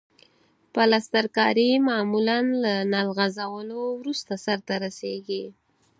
پلسترکاري 0.73 1.69
معمولاً 1.87 2.39
له 2.63 2.73
نل 2.93 3.07
غځولو 3.17 3.81
وروسته 3.99 4.33
سرته 4.45 4.73
رسیږي. 4.85 5.43